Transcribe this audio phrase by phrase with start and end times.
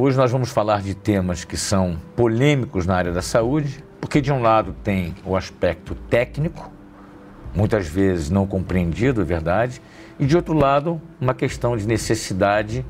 [0.00, 4.32] Hoje nós vamos falar de temas que são polêmicos na área da saúde, porque de
[4.32, 6.70] um lado tem o aspecto técnico,
[7.52, 9.82] muitas vezes não compreendido, é verdade,
[10.16, 12.86] e de outro lado, uma questão de necessidade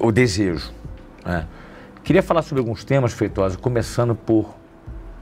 [0.00, 0.72] ou, desejo.
[1.24, 1.46] Né?
[2.02, 4.56] Queria falar sobre alguns temas, Feitosa, começando por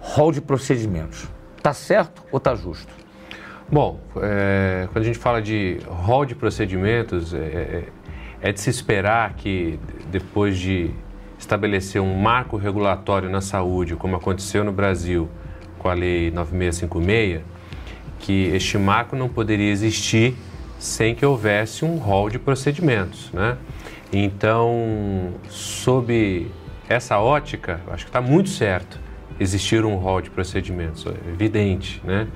[0.00, 1.28] rol de procedimentos.
[1.58, 2.90] Está certo ou está justo?
[3.70, 7.84] Bom, é, quando a gente fala de rol de procedimentos, é,
[8.40, 9.78] é, de se esperar que
[10.10, 10.90] depois de
[11.38, 15.28] estabelecer um marco regulatório na saúde, como aconteceu no Brasil
[15.78, 17.42] com a Lei 9656,
[18.18, 20.34] que este marco não poderia existir
[20.78, 23.56] sem que houvesse um rol de procedimentos, né?
[24.12, 26.50] Então, sob
[26.88, 28.98] essa ótica, acho que está muito certo
[29.38, 32.26] existir um rol de procedimentos, é evidente, né?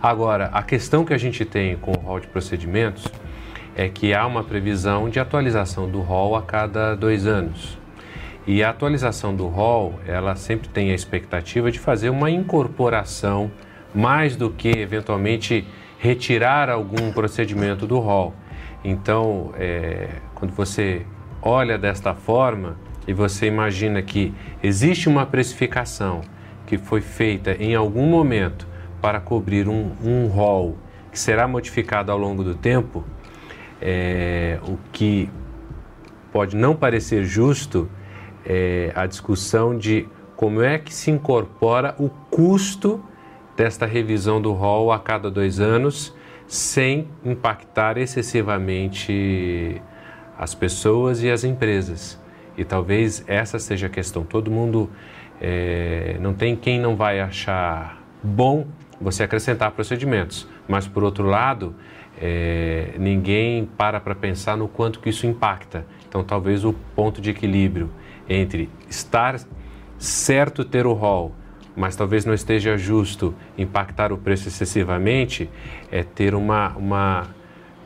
[0.00, 3.06] Agora, a questão que a gente tem com o rol de procedimentos
[3.76, 7.78] é que há uma previsão de atualização do rol a cada dois anos.
[8.46, 13.50] E a atualização do rol, ela sempre tem a expectativa de fazer uma incorporação
[13.94, 15.66] mais do que eventualmente
[15.98, 18.34] retirar algum procedimento do rol.
[18.82, 21.04] Então, é, quando você
[21.42, 26.22] olha desta forma e você imagina que existe uma precificação
[26.66, 28.66] que foi feita em algum momento
[29.02, 30.78] para cobrir um, um rol
[31.10, 33.04] que será modificado ao longo do tempo,
[33.80, 35.28] é, o que
[36.32, 37.88] pode não parecer justo
[38.44, 43.02] é a discussão de como é que se incorpora o custo
[43.56, 46.14] desta revisão do rol a cada dois anos
[46.46, 49.80] sem impactar excessivamente
[50.38, 52.20] as pessoas e as empresas.
[52.56, 54.22] E talvez essa seja a questão.
[54.22, 54.90] Todo mundo
[55.40, 58.66] é, não tem quem não vai achar bom
[59.00, 61.74] você acrescentar procedimentos, mas por outro lado,
[62.20, 65.86] é, ninguém para para pensar no quanto que isso impacta.
[66.08, 67.90] Então, talvez o ponto de equilíbrio
[68.28, 69.38] entre estar
[69.98, 71.32] certo ter o rol,
[71.76, 75.50] mas talvez não esteja justo impactar o preço excessivamente,
[75.90, 77.26] é ter uma, uma,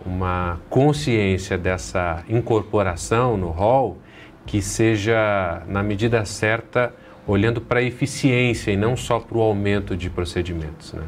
[0.04, 3.98] uma consciência dessa incorporação no rol
[4.46, 6.94] que seja, na medida certa,
[7.26, 10.92] olhando para a eficiência e não só para o aumento de procedimentos.
[10.92, 11.02] Né?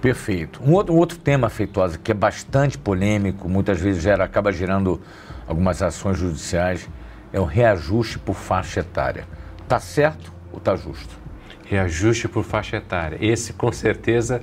[0.00, 0.62] Perfeito.
[0.64, 5.00] Um outro, um outro tema, Feitosa, que é bastante polêmico, muitas vezes gera, acaba gerando
[5.46, 6.88] algumas ações judiciais,
[7.32, 9.26] é o reajuste por faixa etária.
[9.62, 11.18] Está certo ou está justo?
[11.66, 13.18] Reajuste por faixa etária.
[13.20, 14.40] Esse, com certeza,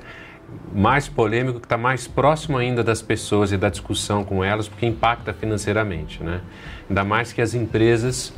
[0.74, 4.86] mais polêmico, que está mais próximo ainda das pessoas e da discussão com elas, porque
[4.86, 6.22] impacta financeiramente.
[6.22, 6.42] Né?
[6.90, 8.34] Ainda mais que as empresas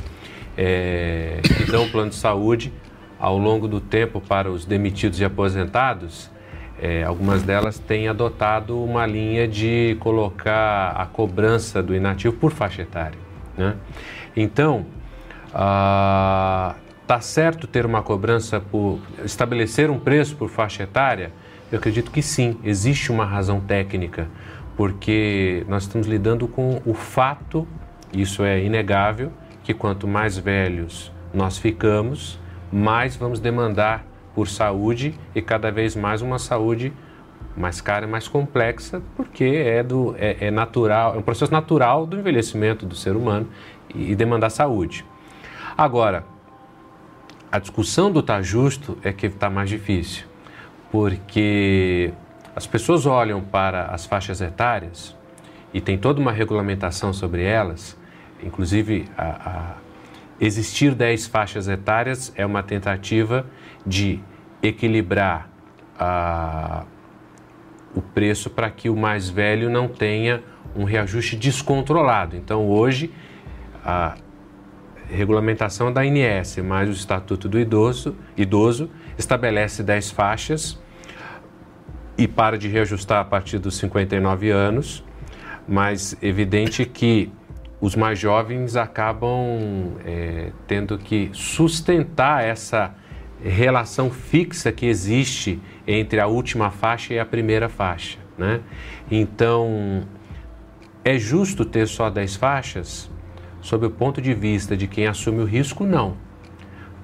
[0.56, 2.72] é, que dão plano de saúde
[3.18, 6.30] ao longo do tempo para os demitidos e aposentados,
[6.80, 12.82] é, algumas delas têm adotado uma linha de colocar a cobrança do inativo por faixa
[12.82, 13.18] etária.
[13.56, 13.74] Né?
[14.36, 14.86] Então,
[15.52, 21.32] ah, tá certo ter uma cobrança por estabelecer um preço por faixa etária?
[21.70, 24.28] Eu acredito que sim, existe uma razão técnica,
[24.76, 27.66] porque nós estamos lidando com o fato,
[28.12, 29.32] isso é inegável,
[29.64, 32.38] que quanto mais velhos nós ficamos,
[32.72, 34.07] mais vamos demandar
[34.38, 36.92] por saúde e cada vez mais uma saúde
[37.56, 42.06] mais cara e mais complexa, porque é, do, é, é natural, é um processo natural
[42.06, 43.48] do envelhecimento do ser humano
[43.92, 45.04] e, e demandar saúde.
[45.76, 46.24] Agora,
[47.50, 50.24] a discussão do tá justo é que está mais difícil,
[50.92, 52.12] porque
[52.54, 55.16] as pessoas olham para as faixas etárias
[55.74, 57.98] e tem toda uma regulamentação sobre elas
[58.42, 59.74] Inclusive, a, a
[60.40, 63.46] existir 10 faixas etárias é uma tentativa
[63.86, 64.20] de
[64.62, 65.48] equilibrar
[65.98, 66.84] a,
[67.94, 70.42] o preço para que o mais velho não tenha
[70.76, 72.36] um reajuste descontrolado.
[72.36, 73.12] Então, hoje,
[73.84, 74.14] a
[75.10, 80.78] regulamentação da INS mais o Estatuto do Idoso, idoso estabelece 10 faixas
[82.16, 85.04] e para de reajustar a partir dos 59 anos,
[85.66, 87.32] mas evidente que
[87.80, 92.94] os mais jovens acabam é, tendo que sustentar essa
[93.42, 98.18] relação fixa que existe entre a última faixa e a primeira faixa.
[98.36, 98.60] Né?
[99.10, 100.06] Então,
[101.04, 103.10] é justo ter só 10 faixas?
[103.60, 106.16] Sob o ponto de vista de quem assume o risco, não.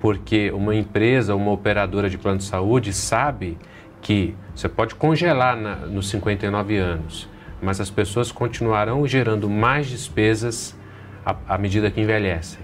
[0.00, 3.58] Porque uma empresa, uma operadora de plano de saúde sabe
[4.00, 7.28] que você pode congelar na, nos 59 anos,
[7.62, 10.76] mas as pessoas continuarão gerando mais despesas
[11.25, 12.60] à, à medida que envelhecem.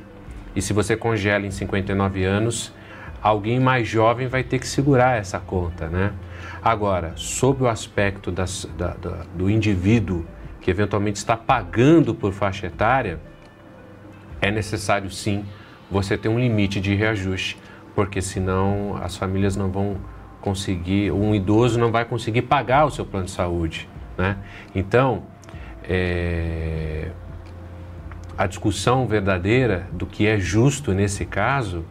[0.54, 2.72] E se você congela em 59 anos,
[3.22, 6.12] alguém mais jovem vai ter que segurar essa conta, né?
[6.62, 10.26] Agora, sob o aspecto das, da, da, do indivíduo
[10.60, 13.18] que eventualmente está pagando por faixa etária,
[14.40, 15.44] é necessário sim
[15.90, 17.58] você ter um limite de reajuste,
[17.94, 19.96] porque senão as famílias não vão
[20.40, 23.88] conseguir, um idoso não vai conseguir pagar o seu plano de saúde.
[24.16, 24.36] Né?
[24.74, 25.24] Então,
[25.84, 27.10] é,
[28.36, 31.84] a discussão verdadeira do que é justo nesse caso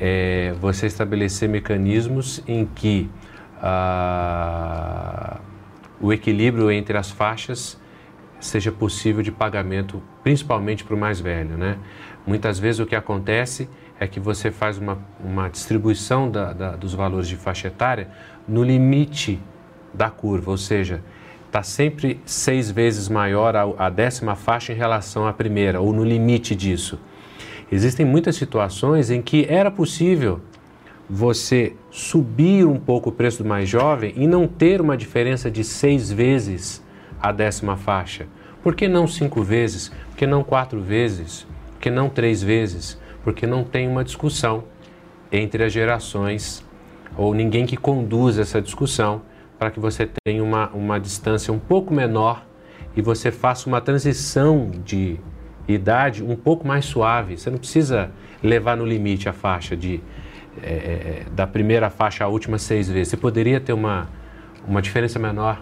[0.00, 3.10] é você estabelecer mecanismos em que
[3.62, 5.40] ah,
[6.00, 7.80] o equilíbrio entre as faixas
[8.38, 11.56] seja possível de pagamento, principalmente para o mais velho.
[11.56, 11.78] Né?
[12.26, 16.92] Muitas vezes o que acontece é que você faz uma, uma distribuição da, da, dos
[16.92, 18.08] valores de faixa etária
[18.46, 19.40] no limite
[19.92, 21.02] da curva, ou seja,
[21.46, 26.04] está sempre seis vezes maior a, a décima faixa em relação à primeira, ou no
[26.04, 27.00] limite disso.
[27.70, 30.40] Existem muitas situações em que era possível
[31.08, 35.64] você subir um pouco o preço do mais jovem e não ter uma diferença de
[35.64, 36.82] seis vezes
[37.20, 38.26] a décima faixa.
[38.62, 39.88] Por que não cinco vezes?
[40.10, 41.46] Por que não quatro vezes?
[41.72, 42.98] Por que não três vezes?
[43.22, 44.64] Porque não tem uma discussão
[45.30, 46.64] entre as gerações
[47.16, 49.22] ou ninguém que conduz essa discussão
[49.58, 52.44] para que você tenha uma, uma distância um pouco menor
[52.96, 55.18] e você faça uma transição de
[55.68, 57.36] idade um pouco mais suave.
[57.36, 58.10] Você não precisa
[58.42, 60.00] levar no limite a faixa de
[60.62, 63.08] é, da primeira faixa à última seis vezes.
[63.08, 64.08] Você poderia ter uma,
[64.66, 65.60] uma diferença menor.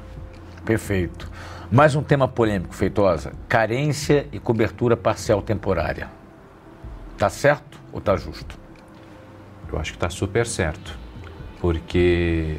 [0.64, 1.30] Perfeito.
[1.70, 6.08] Mais um tema polêmico, Feitosa: carência e cobertura parcial temporária.
[7.18, 8.58] Tá certo ou tá justo?
[9.72, 10.96] Eu acho que está super certo,
[11.60, 12.58] porque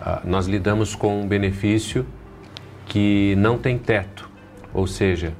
[0.00, 2.06] ah, nós lidamos com um benefício
[2.86, 4.28] que não tem teto,
[4.72, 5.34] ou seja,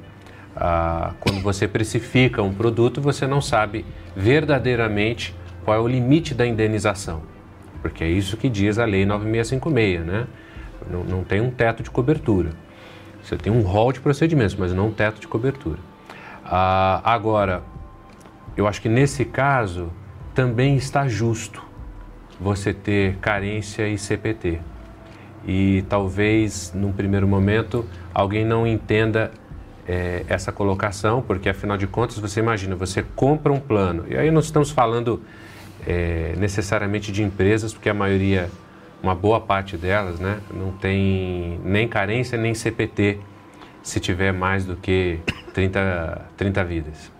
[0.55, 6.45] ah, quando você precifica um produto, você não sabe verdadeiramente qual é o limite da
[6.45, 7.21] indenização,
[7.81, 10.27] porque é isso que diz a Lei 9656, né?
[10.89, 12.49] Não, não tem um teto de cobertura.
[13.23, 15.77] Você tem um rol de procedimentos, mas não um teto de cobertura.
[16.43, 17.61] Ah, agora,
[18.57, 19.91] eu acho que nesse caso
[20.33, 21.63] também está justo
[22.39, 24.59] você ter carência e CPT.
[25.45, 29.31] E talvez, num primeiro momento, alguém não entenda
[29.87, 34.31] é, essa colocação, porque afinal de contas, você imagina, você compra um plano, e aí
[34.31, 35.21] nós estamos falando
[35.85, 38.49] é, necessariamente de empresas, porque a maioria,
[39.01, 43.19] uma boa parte delas, né, não tem nem carência nem CPT
[43.81, 45.19] se tiver mais do que
[45.53, 47.11] 30, 30 vidas.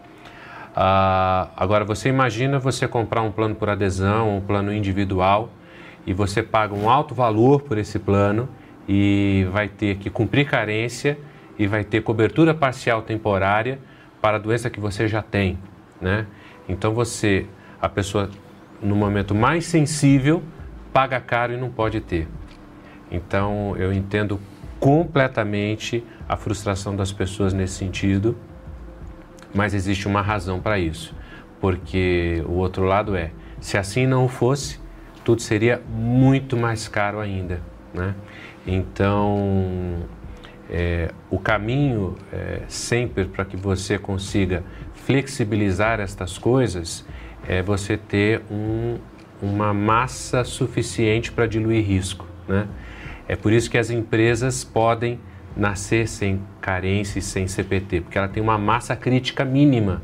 [0.75, 5.49] Ah, agora, você imagina você comprar um plano por adesão, um plano individual,
[6.05, 8.47] e você paga um alto valor por esse plano
[8.87, 11.17] e vai ter que cumprir carência
[11.61, 13.79] e vai ter cobertura parcial temporária
[14.21, 15.57] para a doença que você já tem,
[15.99, 16.25] né?
[16.67, 17.45] Então você,
[17.81, 18.29] a pessoa
[18.81, 20.41] no momento mais sensível,
[20.91, 22.27] paga caro e não pode ter.
[23.11, 24.39] Então eu entendo
[24.79, 28.35] completamente a frustração das pessoas nesse sentido
[29.53, 31.13] mas existe uma razão para isso,
[31.59, 34.79] porque o outro lado é, se assim não fosse,
[35.23, 37.61] tudo seria muito mais caro ainda,
[37.93, 38.15] né?
[38.65, 39.97] Então,
[40.71, 44.63] é, o caminho é, sempre para que você consiga
[44.93, 47.05] flexibilizar estas coisas
[47.45, 48.97] é você ter um,
[49.41, 52.67] uma massa suficiente para diluir risco, né?
[53.27, 55.19] É por isso que as empresas podem
[55.55, 60.01] nascer sem carência e sem CPT, porque ela tem uma massa crítica mínima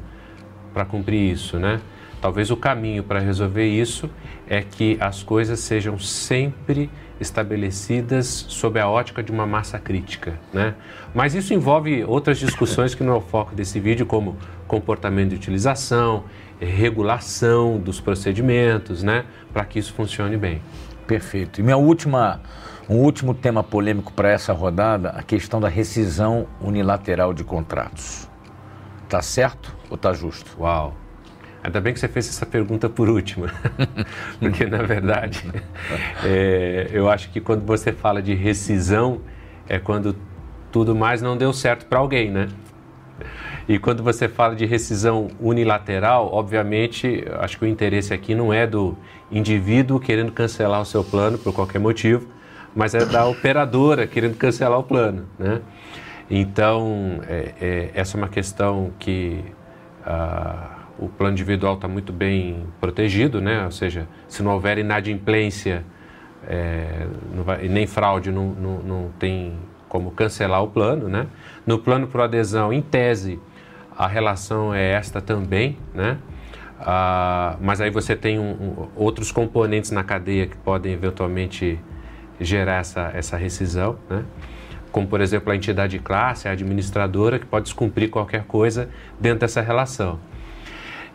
[0.74, 1.80] para cumprir isso, né?
[2.22, 4.10] Talvez o caminho para resolver isso
[4.50, 10.76] é que as coisas sejam sempre estabelecidas sob a ótica de uma massa crítica, né?
[11.14, 15.36] Mas isso envolve outras discussões que não é o foco desse vídeo, como comportamento de
[15.36, 16.26] utilização,
[16.60, 19.26] regulação dos procedimentos, né?
[19.54, 20.62] Para que isso funcione bem.
[21.06, 21.60] Perfeito.
[21.60, 22.42] E minha última
[22.90, 28.30] um último tema polêmico para essa rodada, a questão da rescisão unilateral de contratos.
[29.10, 30.56] Tá certo ou tá justo?
[30.60, 31.07] Uau!
[31.68, 33.46] Ainda bem que você fez essa pergunta por último,
[34.40, 35.44] porque na verdade
[36.24, 39.20] é, eu acho que quando você fala de rescisão
[39.68, 40.16] é quando
[40.72, 42.48] tudo mais não deu certo para alguém, né?
[43.68, 48.66] E quando você fala de rescisão unilateral, obviamente, acho que o interesse aqui não é
[48.66, 48.98] do
[49.30, 52.30] indivíduo querendo cancelar o seu plano por qualquer motivo,
[52.74, 55.60] mas é da operadora querendo cancelar o plano, né?
[56.32, 59.44] Então, é, é, essa é uma questão que
[60.06, 63.66] ah, o plano individual está muito bem protegido, né?
[63.66, 65.84] Ou seja, se não houver inadimplência
[66.48, 67.08] é,
[67.44, 69.54] vai, nem fraude, não, não, não, tem
[69.88, 71.28] como cancelar o plano, né?
[71.66, 73.40] No plano por adesão, em tese,
[73.96, 76.18] a relação é esta também, né?
[76.80, 81.80] Ah, mas aí você tem um, um, outros componentes na cadeia que podem eventualmente
[82.40, 84.24] gerar essa, essa rescisão, né?
[84.92, 88.90] como por exemplo a entidade de classe, a administradora, que pode descumprir qualquer coisa
[89.20, 90.20] dentro dessa relação.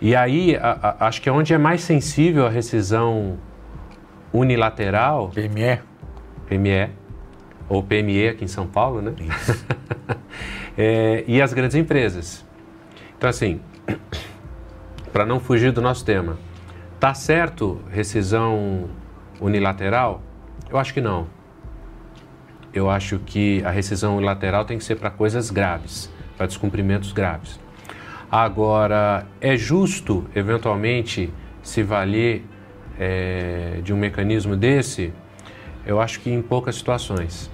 [0.02, 3.38] E aí, a, a, acho que é onde é mais sensível a rescisão
[4.32, 5.28] unilateral.
[5.28, 5.78] PME.
[6.48, 6.90] PME.
[7.68, 9.14] Ou PME aqui em São Paulo, né?
[10.76, 12.44] é, e as grandes empresas.
[13.16, 13.60] Então, assim,
[15.12, 16.36] para não fugir do nosso tema,
[16.98, 18.90] tá certo rescisão
[19.40, 20.20] unilateral?
[20.68, 21.28] Eu acho que não.
[22.74, 27.60] Eu acho que a rescisão unilateral tem que ser para coisas graves, para descumprimentos graves.
[28.32, 31.30] Agora, é justo, eventualmente,
[31.62, 32.42] se valer
[32.98, 35.12] é, de um mecanismo desse?
[35.84, 37.50] Eu acho que em poucas situações.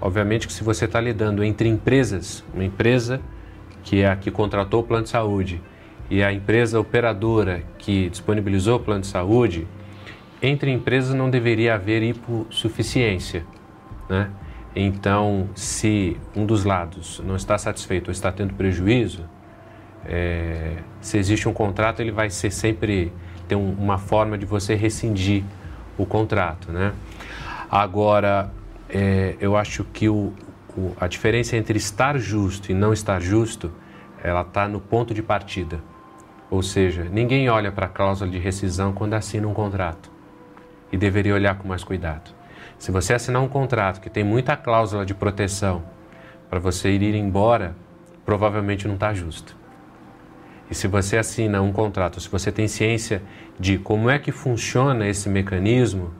[0.00, 3.20] Obviamente que se você está lidando entre empresas, uma empresa
[3.82, 5.60] que é a que contratou o plano de saúde
[6.08, 9.66] e a empresa operadora que disponibilizou o plano de saúde,
[10.40, 13.44] entre empresas não deveria haver hipossuficiência,
[14.08, 14.30] né?
[14.76, 19.28] Então, se um dos lados não está satisfeito ou está tendo prejuízo,
[20.06, 23.12] é, se existe um contrato, ele vai ser sempre
[23.46, 25.44] ter um, uma forma de você rescindir
[25.96, 26.92] o contrato, né?
[27.70, 28.50] Agora,
[28.88, 30.32] é, eu acho que o,
[30.76, 33.72] o, a diferença entre estar justo e não estar justo,
[34.22, 35.80] ela está no ponto de partida.
[36.50, 40.10] Ou seja, ninguém olha para a cláusula de rescisão quando assina um contrato
[40.90, 42.30] e deveria olhar com mais cuidado.
[42.78, 45.82] Se você assinar um contrato que tem muita cláusula de proteção
[46.50, 47.74] para você ir embora,
[48.24, 49.56] provavelmente não está justo.
[50.70, 53.22] E se você assina um contrato, se você tem ciência
[53.58, 56.12] de como é que funciona esse mecanismo,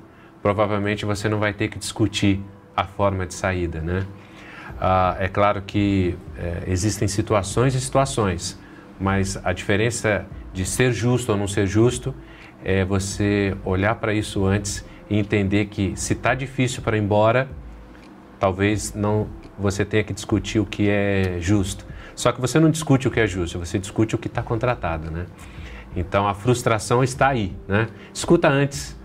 [0.42, 2.40] provavelmente você não vai ter que discutir
[2.76, 4.06] a forma de saída, né?
[4.80, 8.58] Ah, é claro que é, existem situações e situações,
[8.99, 12.14] mas a diferença de ser justo ou não ser justo
[12.64, 17.49] é você olhar para isso antes e entender que se está difícil para ir embora,
[18.38, 21.87] talvez não você tenha que discutir o que é justo.
[22.14, 25.11] Só que você não discute o que é justo, você discute o que está contratado,
[25.11, 25.26] né?
[25.95, 27.88] Então a frustração está aí, né?
[28.12, 28.97] Escuta antes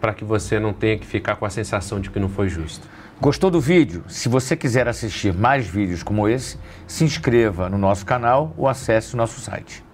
[0.00, 2.86] para que você não tenha que ficar com a sensação de que não foi justo.
[3.20, 4.04] Gostou do vídeo?
[4.08, 9.14] Se você quiser assistir mais vídeos como esse, se inscreva no nosso canal ou acesse
[9.14, 9.85] o nosso site.